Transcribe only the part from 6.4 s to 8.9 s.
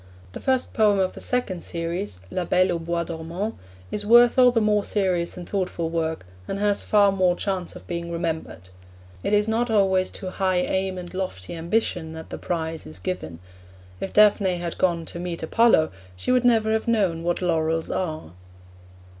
and has far more chance of being remembered.